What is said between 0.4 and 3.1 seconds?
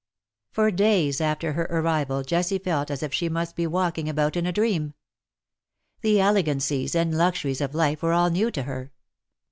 For days after her arrival Jessie felt as